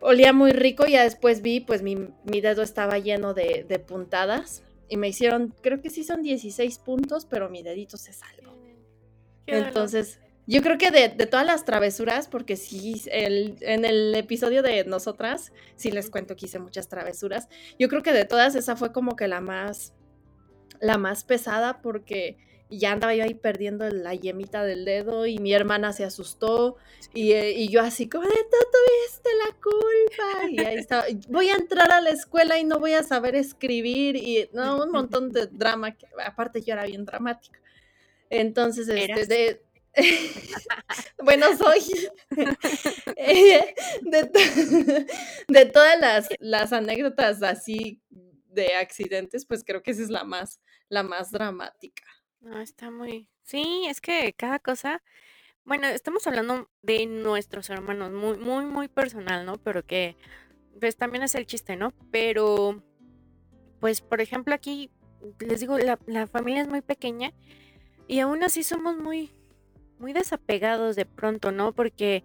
[0.00, 3.78] Olía muy rico y ya después vi, pues mi, mi dedo estaba lleno de, de,
[3.78, 8.56] puntadas y me hicieron, creo que sí son 16 puntos, pero mi dedito se salvó.
[9.46, 14.84] Entonces, yo creo que de, todas las travesuras, porque sí, el, en el episodio de
[14.84, 17.48] nosotras, sí les cuento que hice muchas travesuras.
[17.78, 19.92] Yo creo que de todas esa fue como que la más,
[20.80, 22.38] la más pesada, porque
[22.70, 26.76] ya andaba yo ahí perdiendo la yemita del dedo y mi hermana se asustó
[27.14, 31.48] y, eh, y yo así como de tú tuviste la culpa y ahí estaba, voy
[31.48, 35.32] a entrar a la escuela y no voy a saber escribir y no, un montón
[35.32, 37.58] de drama, que aparte yo era bien dramática.
[38.28, 39.62] Entonces, este, de,
[41.22, 41.80] bueno, soy
[43.16, 43.74] eh,
[45.48, 48.00] de, todas las, las, anécdotas así
[48.50, 52.04] de accidentes, pues creo que esa es la más, la más dramática.
[52.46, 53.28] No, está muy.
[53.42, 55.02] Sí, es que cada cosa.
[55.64, 59.58] Bueno, estamos hablando de nuestros hermanos, muy, muy, muy personal, ¿no?
[59.58, 60.16] Pero que,
[60.80, 61.92] pues también es el chiste, ¿no?
[62.12, 62.84] Pero,
[63.80, 64.92] pues, por ejemplo, aquí,
[65.40, 67.32] les digo, la, la familia es muy pequeña
[68.06, 69.32] y aún así somos muy,
[69.98, 71.72] muy desapegados de pronto, ¿no?
[71.72, 72.22] Porque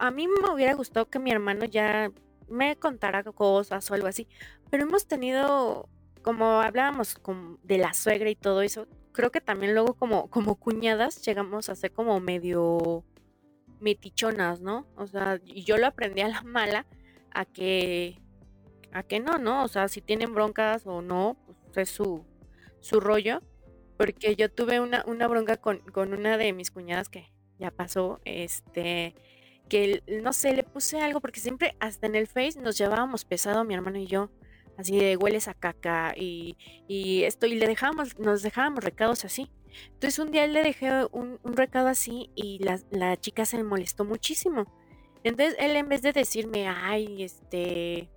[0.00, 2.10] a mí me hubiera gustado que mi hermano ya
[2.48, 4.26] me contara cosas o algo así,
[4.70, 5.88] pero hemos tenido,
[6.22, 7.16] como hablábamos
[7.62, 11.74] de la suegra y todo eso, creo que también luego como, como cuñadas llegamos a
[11.74, 13.04] ser como medio
[13.80, 14.86] metichonas, ¿no?
[14.96, 16.86] O sea, yo lo aprendí a la mala
[17.30, 18.20] a que,
[18.92, 19.64] a que no, ¿no?
[19.64, 21.36] O sea, si tienen broncas o no,
[21.72, 22.24] pues es su,
[22.80, 23.42] su rollo
[23.96, 28.20] porque yo tuve una, una bronca con, con una de mis cuñadas que ya pasó,
[28.24, 29.14] este,
[29.68, 33.64] que no sé, le puse algo porque siempre hasta en el Face nos llevábamos pesado
[33.64, 34.30] mi hermano y yo,
[34.76, 36.56] así de hueles a caca y,
[36.88, 39.50] y esto, y le dejábamos, nos dejábamos recados así.
[39.94, 44.04] Entonces un día le dejé un, un recado así y la, la, chica se molestó
[44.04, 44.66] muchísimo.
[45.24, 48.10] Entonces él en vez de decirme, ay, este,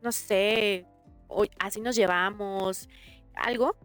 [0.00, 0.86] no sé,
[1.28, 2.88] hoy, así nos llevamos,
[3.34, 3.76] algo,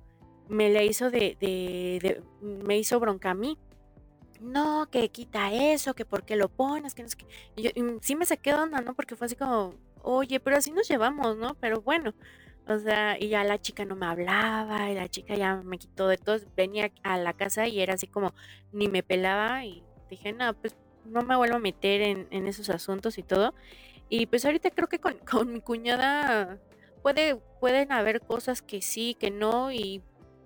[0.48, 3.58] me le hizo de, de, de, me hizo bronca a mí.
[4.40, 7.26] No, que quita eso, que por qué lo pones, que no sé qué.
[7.56, 8.94] Y yo y sí me saqué de onda, ¿no?
[8.94, 11.56] Porque fue así como, oye, pero así nos llevamos, ¿no?
[11.56, 12.14] Pero bueno,
[12.68, 16.08] o sea, y ya la chica no me hablaba, y la chica ya me quitó
[16.08, 16.38] de todo.
[16.56, 18.34] Venía a la casa y era así como,
[18.72, 22.70] ni me pelaba, y dije, no, pues no me vuelvo a meter en, en esos
[22.70, 23.54] asuntos y todo.
[24.10, 26.60] Y pues ahorita creo que con, con mi cuñada
[27.02, 30.02] puede, pueden haber cosas que sí, que no, y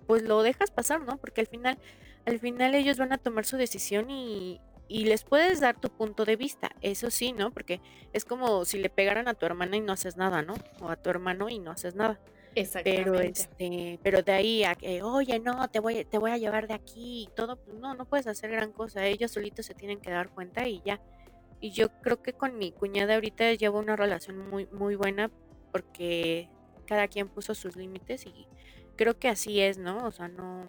[0.06, 1.16] pues lo dejas pasar, ¿no?
[1.18, 1.78] Porque al final,
[2.26, 4.60] al final ellos van a tomar su decisión y,
[4.92, 7.50] y les puedes dar tu punto de vista, eso sí, ¿no?
[7.50, 7.80] Porque
[8.12, 10.54] es como si le pegaran a tu hermana y no haces nada, ¿no?
[10.80, 12.20] O a tu hermano y no haces nada.
[12.54, 13.10] Exactamente.
[13.10, 16.68] Pero este, pero de ahí a que, oye, no, te voy, te voy a llevar
[16.68, 19.06] de aquí y todo, pues no, no puedes hacer gran cosa.
[19.06, 21.00] Ellos solitos se tienen que dar cuenta y ya.
[21.58, 25.30] Y yo creo que con mi cuñada ahorita llevo una relación muy, muy buena
[25.70, 26.50] porque
[26.84, 28.46] cada quien puso sus límites y
[28.96, 30.06] creo que así es, ¿no?
[30.06, 30.66] O sea, no,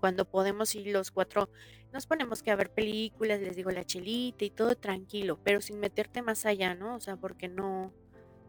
[0.00, 1.50] cuando podemos ir los cuatro,
[1.92, 5.80] nos ponemos que a ver películas, les digo la chelita y todo tranquilo, pero sin
[5.80, 6.96] meterte más allá, ¿no?
[6.96, 7.94] O sea, porque no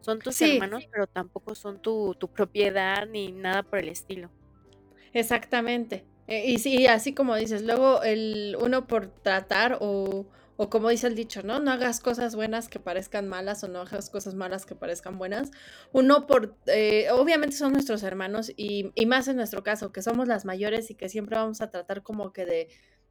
[0.00, 4.32] son tus Sí, hermanos, pero tampoco son tu, tu propiedad ni nada por el estilo.
[5.12, 6.04] exactamente.
[6.26, 10.28] Eh, y sí, así como dices, luego el uno por tratar o,
[10.62, 11.58] o como dice el dicho, ¿no?
[11.58, 15.50] No hagas cosas buenas que parezcan malas o no hagas cosas malas que parezcan buenas.
[15.92, 20.28] Uno por, eh, obviamente son nuestros hermanos y, y más en nuestro caso, que somos
[20.28, 22.68] las mayores y que siempre vamos a tratar como que de,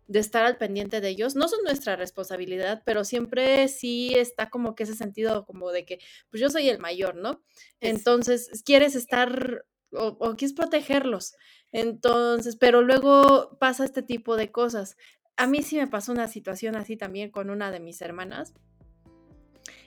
[0.08, 1.36] de estar al pendiente de ellos.
[1.36, 6.00] No son nuestra responsabilidad, pero siempre sí está como que ese sentido como de que,
[6.30, 7.44] pues yo soy el mayor, ¿no?
[7.82, 11.34] Es, Entonces, quieres estar o, o quieres protegerlos.
[11.74, 14.96] Entonces, pero luego pasa este tipo de cosas.
[15.42, 18.54] A mí sí me pasó una situación así también con una de mis hermanas.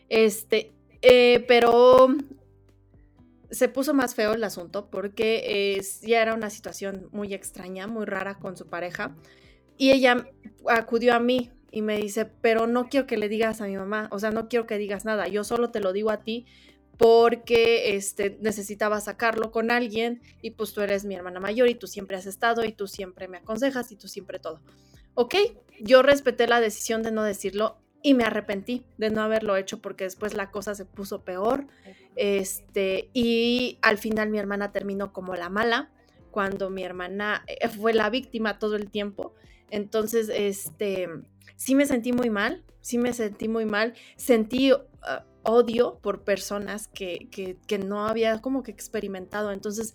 [0.09, 2.09] Este, eh, pero
[3.53, 8.35] se puso más feo el asunto porque ya era una situación muy extraña, muy rara
[8.40, 9.14] con su pareja.
[9.79, 10.29] Y ella
[10.69, 14.09] acudió a mí y me dice, pero no quiero que le digas a mi mamá,
[14.11, 16.47] o sea, no quiero que digas nada, yo solo te lo digo a ti
[16.99, 21.87] porque este, necesitaba sacarlo con alguien y pues tú eres mi hermana mayor y tú
[21.87, 24.61] siempre has estado y tú siempre me aconsejas y tú siempre todo.
[25.14, 25.35] Ok,
[25.81, 30.05] yo respeté la decisión de no decirlo y me arrepentí de no haberlo hecho porque
[30.05, 31.66] después la cosa se puso peor.
[32.16, 35.90] Este, y al final mi hermana terminó como la mala
[36.31, 39.35] cuando mi hermana eh, fue la víctima todo el tiempo.
[39.70, 41.09] Entonces, este,
[41.57, 44.79] sí me sentí muy mal, sí me sentí muy mal, sentí uh,
[45.42, 49.50] odio por personas que, que, no había como que experimentado.
[49.50, 49.94] Entonces.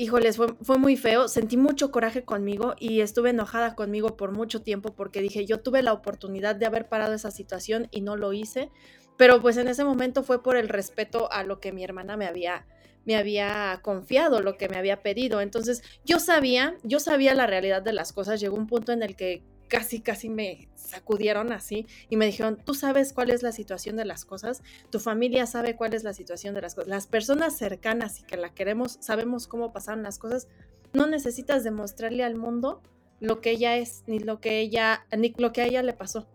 [0.00, 4.62] Híjoles, fue, fue muy feo, sentí mucho coraje conmigo y estuve enojada conmigo por mucho
[4.62, 8.32] tiempo porque dije, yo tuve la oportunidad de haber parado esa situación y no lo
[8.32, 8.70] hice,
[9.18, 12.26] pero pues en ese momento fue por el respeto a lo que mi hermana me
[12.26, 12.66] había
[13.04, 15.40] me había confiado, lo que me había pedido.
[15.40, 18.40] Entonces, yo sabía, yo sabía la realidad de las cosas.
[18.40, 22.74] Llegó un punto en el que casi, casi me sacudieron así y me dijeron, tú
[22.74, 26.54] sabes cuál es la situación de las cosas, tu familia sabe cuál es la situación
[26.54, 30.48] de las cosas, las personas cercanas y que la queremos, sabemos cómo pasaron las cosas,
[30.92, 32.82] no necesitas demostrarle al mundo
[33.20, 36.26] lo que ella es, ni lo que ella, ni lo que a ella le pasó.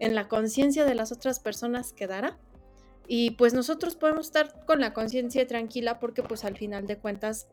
[0.00, 2.38] En la conciencia de las otras personas quedará
[3.06, 7.46] y pues nosotros podemos estar con la conciencia tranquila porque pues al final de cuentas,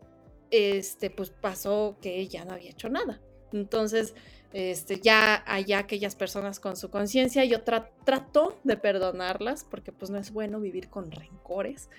[0.50, 3.21] este, pues pasó que ella no había hecho nada.
[3.52, 4.13] Entonces,
[4.53, 10.10] este, ya allá aquellas personas con su conciencia, yo tra trato de perdonarlas porque pues
[10.10, 11.89] no es bueno vivir con rencores.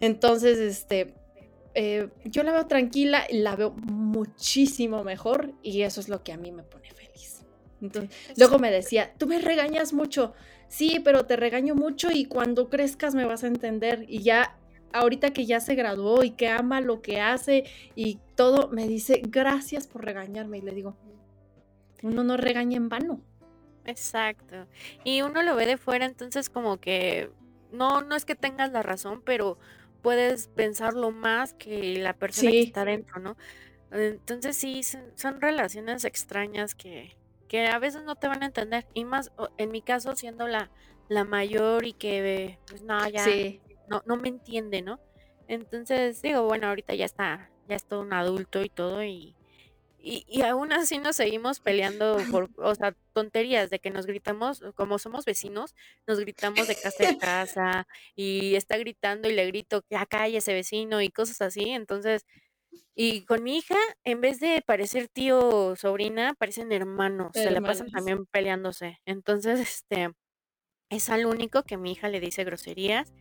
[0.00, 1.14] Entonces, este,
[1.74, 6.32] eh, yo la veo tranquila y la veo muchísimo mejor y eso es lo que
[6.32, 7.44] a mí me pone feliz.
[7.80, 10.34] Entonces, luego me decía, tú me regañas mucho
[10.68, 14.04] sí, pero te regaño mucho y cuando crezcas me vas a entender.
[14.08, 14.56] Y ya,
[14.92, 19.22] ahorita que ya se graduó y que ama lo que hace y todo, me dice,
[19.26, 20.58] gracias por regañarme.
[20.58, 20.96] Y le digo,
[22.02, 23.20] uno no regaña en vano.
[23.84, 24.66] Exacto.
[25.04, 27.30] Y uno lo ve de fuera, entonces como que
[27.72, 29.58] no, no es que tengas la razón, pero
[30.02, 32.56] puedes pensarlo más que la persona sí.
[32.56, 33.36] que está dentro, ¿no?
[33.92, 37.16] Entonces sí, son, relaciones extrañas que,
[37.48, 38.86] que a veces no te van a entender.
[38.94, 40.70] Y más en mi caso, siendo la,
[41.08, 43.60] la mayor y que, pues no, ya sí.
[43.88, 45.00] no, no me entiende, ¿no?
[45.48, 49.35] Entonces digo, bueno, ahorita ya está, ya es todo un adulto y todo, y,
[50.08, 55.00] y, aún así nos seguimos peleando por, o sea, tonterías de que nos gritamos, como
[55.00, 55.74] somos vecinos,
[56.06, 60.54] nos gritamos de casa en casa y está gritando y le grito que acá ese
[60.54, 61.70] vecino y cosas así.
[61.70, 62.24] Entonces,
[62.94, 67.60] y con mi hija, en vez de parecer tío o sobrina, parecen hermanos, se le
[67.60, 69.00] pasan también peleándose.
[69.06, 70.12] Entonces, este,
[70.88, 73.12] es al único que mi hija le dice groserías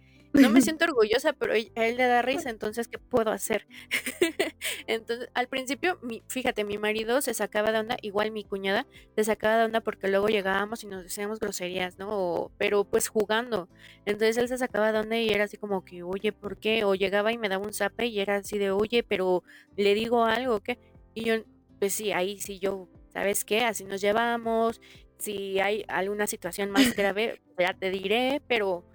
[0.42, 3.68] no me siento orgullosa, pero a él le da risa, entonces, ¿qué puedo hacer?
[4.88, 9.24] entonces, al principio, mi, fíjate, mi marido se sacaba de onda, igual mi cuñada se
[9.24, 12.52] sacaba de onda porque luego llegábamos y nos decíamos groserías, ¿no?
[12.58, 13.70] pero pues jugando.
[14.06, 16.84] Entonces él se sacaba de onda y era así como que, oye, ¿por qué?
[16.84, 19.44] O llegaba y me daba un zape y era así de, oye, pero
[19.76, 20.80] le digo algo, ¿qué?
[21.14, 21.36] Y yo,
[21.80, 23.64] pues sí, ahí sí yo, ¿sabes qué?
[23.66, 24.82] Así nos llevamos.
[25.18, 28.86] Si hay alguna situación más grave, ya te diré, pero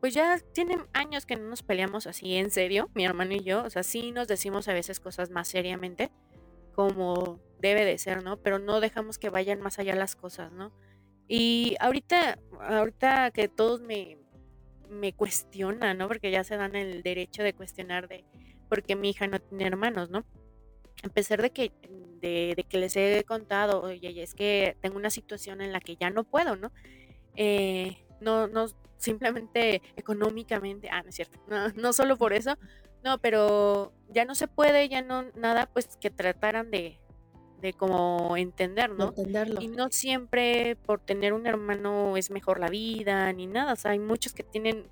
[0.00, 3.62] pues ya tienen años que no nos peleamos así en serio, mi hermano y yo.
[3.64, 6.10] O sea, sí nos decimos a veces cosas más seriamente,
[6.74, 8.38] como debe de ser, ¿no?
[8.38, 10.72] Pero no dejamos que vayan más allá las cosas, ¿no?
[11.28, 14.18] Y ahorita, ahorita que todos me,
[14.88, 16.08] me cuestionan, ¿no?
[16.08, 18.24] Porque ya se dan el derecho de cuestionar de
[18.68, 20.24] por qué mi hija no tiene hermanos, ¿no?
[21.02, 21.72] A pesar de que,
[22.20, 26.08] de, que les he contado, oye, es que tengo una situación en la que ya
[26.08, 26.72] no puedo, ¿no?
[27.36, 28.66] Eh, no, no,
[29.00, 32.56] simplemente económicamente, ah, no es cierto, no, no solo por eso,
[33.02, 37.00] no, pero ya no se puede, ya no, nada, pues que trataran de,
[37.60, 39.08] de como entender, ¿no?
[39.08, 39.60] Entenderlo.
[39.62, 43.92] Y no siempre por tener un hermano es mejor la vida, ni nada, o sea,
[43.92, 44.88] hay muchos que tienen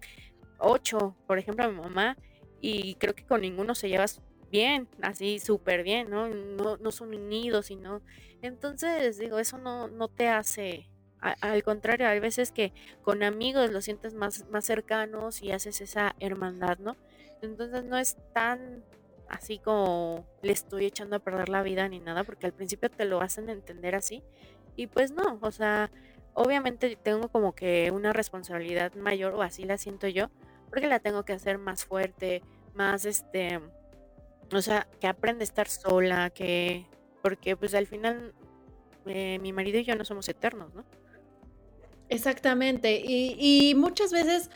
[0.59, 2.16] ocho, por ejemplo, mi mamá,
[2.61, 4.07] y creo que con ninguno se lleva
[4.51, 6.29] bien, así súper bien, ¿no?
[6.29, 6.79] ¿no?
[6.79, 8.03] No son unidos, sino...
[8.40, 10.88] Entonces, digo, eso no, no te hace
[11.20, 16.14] al contrario, hay veces que con amigos lo sientes más, más cercanos y haces esa
[16.20, 16.96] hermandad, ¿no?
[17.42, 18.85] Entonces no es tan
[19.28, 23.04] así como le estoy echando a perder la vida ni nada, porque al principio te
[23.04, 24.22] lo hacen entender así.
[24.76, 25.90] Y pues no, o sea,
[26.35, 30.31] obviamente tengo como que una responsabilidad mayor, o así la siento yo,
[30.70, 32.42] porque la tengo que hacer más fuerte,
[32.74, 33.61] más este,
[34.52, 36.87] o sea, que aprende a estar sola, que,
[37.22, 38.35] porque pues al final
[39.07, 40.85] eh, mi marido y yo no somos eternos, ¿no?
[42.09, 43.03] Exactamente.
[43.05, 44.51] Y, muchas veces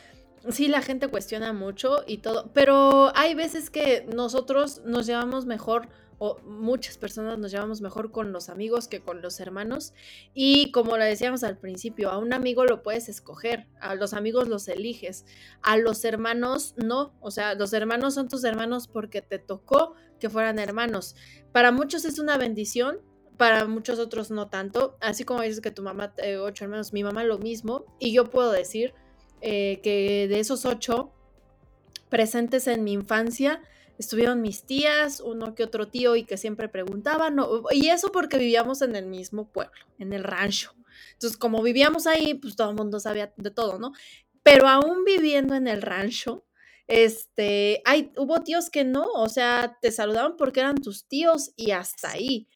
[0.49, 5.87] sí la gente cuestiona mucho y todo, pero hay veces que nosotros nos llevamos mejor
[6.17, 9.93] o muchas personas nos llevamos mejor con los amigos que con los hermanos
[10.33, 14.47] y como lo decíamos al principio, a un amigo lo puedes escoger, a los amigos
[14.49, 15.25] los eliges,
[15.61, 20.29] a los hermanos no, o sea, los hermanos son tus hermanos porque te tocó que
[20.29, 21.15] fueran hermanos.
[21.51, 22.99] Para muchos es una bendición,
[23.37, 27.03] para muchos otros no tanto, así como dices que tu mamá, eh, ocho hermanos, mi
[27.03, 28.93] mamá lo mismo, y yo puedo decir
[29.41, 31.11] eh, que de esos ocho
[32.09, 33.61] presentes en mi infancia,
[33.97, 37.37] estuvieron mis tías, uno que otro tío y que siempre preguntaban,
[37.71, 40.73] y eso porque vivíamos en el mismo pueblo, en el rancho.
[41.13, 43.93] Entonces, como vivíamos ahí, pues todo el mundo sabía de todo, ¿no?
[44.43, 46.45] Pero aún viviendo en el rancho,
[46.87, 51.71] este, hay, hubo tíos que no, o sea, te saludaban porque eran tus tíos y
[51.71, 52.47] hasta ahí.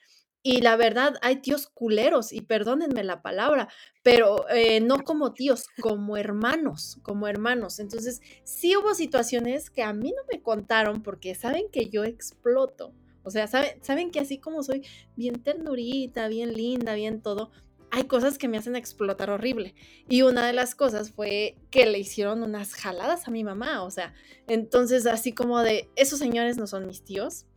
[0.50, 3.68] Y la verdad, hay tíos culeros, y perdónenme la palabra,
[4.02, 7.80] pero eh, no como tíos, como hermanos, como hermanos.
[7.80, 12.94] Entonces, sí hubo situaciones que a mí no me contaron porque saben que yo exploto.
[13.24, 17.52] O sea, saben, saben que así como soy bien ternurita, bien linda, bien todo,
[17.92, 19.76] hay cosas que me hacen explotar horrible.
[20.08, 23.84] Y una de las cosas fue que le hicieron unas jaladas a mi mamá.
[23.84, 24.14] O sea,
[24.48, 27.48] entonces así como de, esos señores no son mis tíos.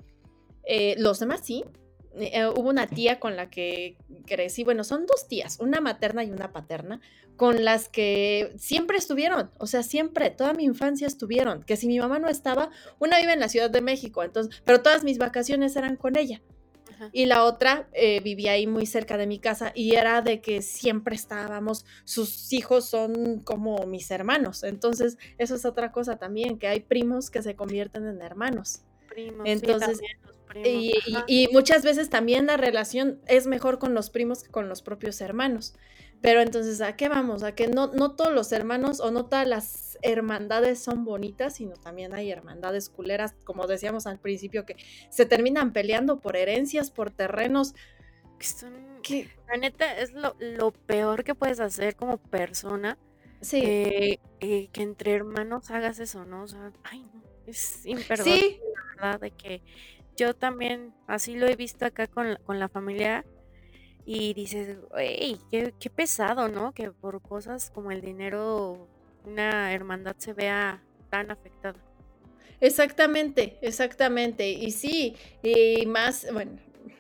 [0.64, 1.64] Eh, los demás sí,
[2.16, 3.96] eh, hubo una tía con la que
[4.26, 7.00] crecí, bueno, son dos tías, una materna y una paterna,
[7.36, 11.98] con las que siempre estuvieron, o sea, siempre, toda mi infancia estuvieron, que si mi
[11.98, 15.76] mamá no estaba, una vive en la Ciudad de México, entonces, pero todas mis vacaciones
[15.76, 16.42] eran con ella.
[17.12, 20.60] Y la otra eh, vivía ahí muy cerca de mi casa y era de que
[20.60, 24.64] siempre estábamos, sus hijos son como mis hermanos.
[24.64, 28.82] Entonces, eso es otra cosa también, que hay primos que se convierten en hermanos.
[29.08, 30.00] Primos, Entonces,
[30.54, 35.20] y, muchas veces también la relación es mejor con los primos que con los propios
[35.20, 35.74] hermanos.
[36.20, 37.42] Pero entonces, ¿a qué vamos?
[37.42, 41.74] A que no, no todos los hermanos o no todas las hermandades son bonitas, sino
[41.76, 44.76] también hay hermandades culeras, como decíamos al principio, que
[45.08, 47.74] se terminan peleando por herencias, por terrenos.
[49.02, 52.98] Que la neta es lo, peor que puedes hacer como persona.
[53.40, 53.62] Sí.
[53.64, 56.42] Eh, eh, que entre hermanos hagas eso, ¿no?
[56.42, 58.60] O sea, ay, no, es imperdonable, sí.
[58.74, 59.62] la verdad, de que
[60.20, 63.24] yo también así lo he visto acá con, la familia
[64.04, 65.40] y dices, ¡ey!
[65.50, 66.74] Qué, qué, pesado, ¿no?
[66.74, 68.86] Que por cosas como el dinero
[69.24, 71.78] una hermandad se vea tan afectada.
[72.60, 74.50] Exactamente, exactamente.
[74.50, 76.52] Y sí, y más, bueno,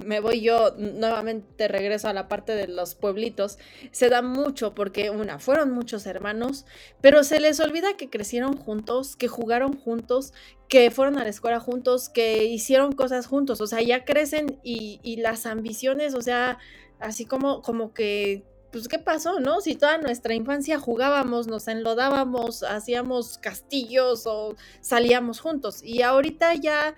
[0.04, 3.58] me voy yo nuevamente regreso a la parte de los pueblitos,
[3.92, 6.66] se da mucho porque una, fueron muchos hermanos,
[7.00, 10.32] pero se les olvida que crecieron juntos, que jugaron juntos,
[10.68, 15.16] que fueron a la escuela juntos, que hicieron cosas juntos, o sea, ya crecen y,
[15.20, 16.58] las ambiciones, o sea,
[16.98, 19.60] así como, como que pues, ¿qué pasó, no?
[19.60, 25.82] Si toda nuestra infancia jugábamos, nos enlodábamos, hacíamos castillos o salíamos juntos.
[25.82, 26.94] Y ahorita ya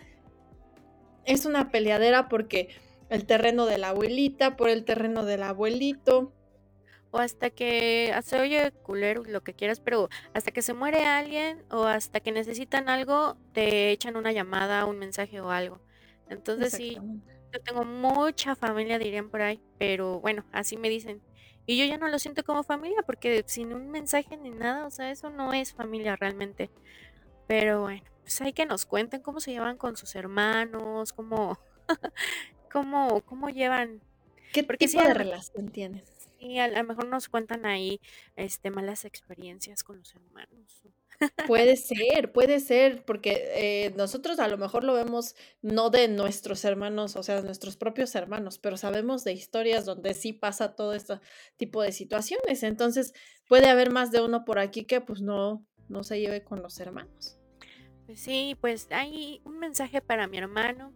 [1.24, 2.68] es una peleadera porque
[3.12, 6.32] el terreno de la abuelita, por el terreno del abuelito.
[7.10, 11.62] O hasta que se oye culero, lo que quieras, pero hasta que se muere alguien
[11.70, 15.78] o hasta que necesitan algo, te echan una llamada, un mensaje o algo.
[16.30, 16.98] Entonces sí,
[17.52, 21.20] yo tengo mucha familia, dirían por ahí, pero bueno, así me dicen.
[21.66, 24.90] Y yo ya no lo siento como familia porque sin un mensaje ni nada, o
[24.90, 26.70] sea, eso no es familia realmente.
[27.46, 31.58] Pero bueno, pues hay que nos cuenten cómo se llevan con sus hermanos, cómo,
[32.72, 34.00] cómo, cómo llevan.
[34.52, 36.04] ¿Qué porque tipo de relación tienes?
[36.38, 38.00] Sí, a lo mejor nos cuentan ahí
[38.36, 40.82] este malas experiencias con los hermanos.
[41.46, 46.64] Puede ser, puede ser, porque eh, nosotros a lo mejor lo vemos no de nuestros
[46.64, 50.94] hermanos, o sea, de nuestros propios hermanos, pero sabemos de historias donde sí pasa todo
[50.94, 51.20] este
[51.56, 52.64] tipo de situaciones.
[52.64, 53.14] Entonces,
[53.48, 56.80] puede haber más de uno por aquí que pues no, no se lleve con los
[56.80, 57.38] hermanos.
[58.06, 60.92] Pues sí, pues hay un mensaje para mi hermano.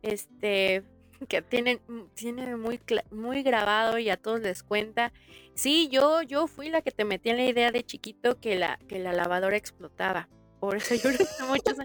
[0.00, 0.84] Este,
[1.28, 5.12] que tiene, mm, tiene muy, muy grabado y a todos les cuenta.
[5.54, 8.78] Sí, yo, yo fui la que te metí en la idea de chiquito que la,
[8.88, 10.28] que la lavadora explotaba.
[10.60, 11.10] Por eso yo
[11.48, 11.76] muchos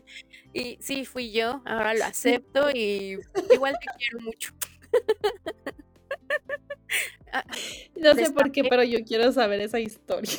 [0.54, 3.18] Y sí, fui yo, ahora lo acepto y
[3.52, 4.54] igual te quiero mucho.
[7.34, 7.46] Ah,
[7.96, 10.34] no sé por qué, pero yo quiero saber esa historia.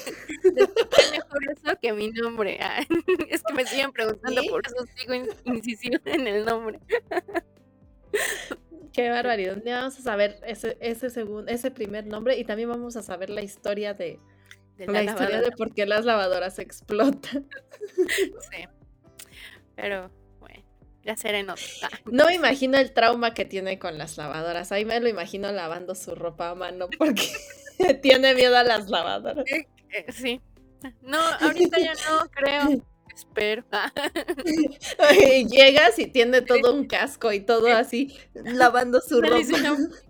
[0.44, 2.58] mejor eso que mi nombre.
[2.60, 2.82] Ah,
[3.30, 5.14] es que me siguen preguntando, por eso sigo
[5.44, 6.80] incisión en el nombre.
[8.92, 9.62] Qué barbaridad.
[9.64, 13.42] Vamos a saber ese, ese, segundo, ese primer nombre y también vamos a saber la
[13.42, 14.20] historia de,
[14.78, 17.48] la, historia de por qué las lavadoras explotan.
[18.50, 18.68] Sí.
[19.74, 20.62] Pero bueno,
[21.02, 21.62] ya seré nota.
[22.10, 24.72] No me imagino el trauma que tiene con las lavadoras.
[24.72, 27.28] Ahí me lo imagino lavando su ropa a mano porque
[28.02, 29.44] tiene miedo a las lavadoras.
[29.46, 30.40] Eh, sí.
[31.00, 32.82] No, ahorita ya no creo.
[33.14, 33.64] Espero.
[35.48, 39.36] Llegas y tiene todo un casco y todo así, lavando su ropa.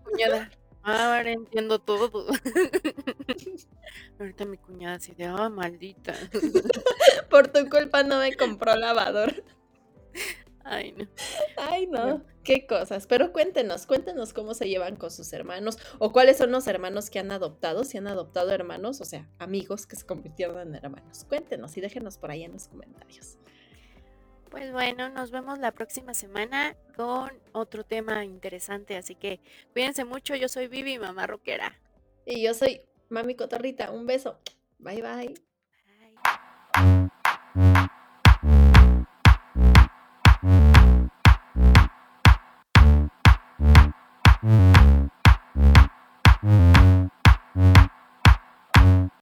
[0.05, 0.51] cuñada.
[0.85, 2.27] Ah, ahora entiendo todo.
[4.19, 6.13] Ahorita mi cuñada se de, ah, maldita.
[7.31, 9.45] Por tu culpa no me compró lavador.
[10.65, 11.07] Ay, no.
[11.57, 12.25] Ay, no.
[12.45, 13.07] Qué cosas.
[13.07, 17.19] Pero cuéntenos, cuéntenos cómo se llevan con sus hermanos o cuáles son los hermanos que
[17.19, 21.25] han adoptado, si han adoptado hermanos, o sea, amigos que se convirtieron en hermanos.
[21.29, 23.39] Cuéntenos y déjenos por ahí en los comentarios.
[24.51, 29.41] Pues bueno, nos vemos la próxima semana con otro tema interesante, así que
[29.73, 30.35] cuídense mucho.
[30.35, 31.81] Yo soy Vivi, mamá rockera.
[32.27, 33.91] Y yo soy Mami Cotorrita.
[33.91, 34.39] Un beso.
[34.79, 35.52] Bye bye.